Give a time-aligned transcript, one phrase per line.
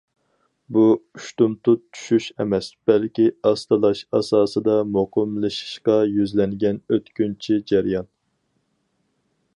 [0.75, 0.83] بۇ
[1.17, 8.13] ئۇشتۇمتۇت چۈشۈش ئەمەس، بەلكى ئاستىلاش ئاساسىدا مۇقىملىشىشقا يۈزلەنگەن ئۆتكۈنچى جەريان.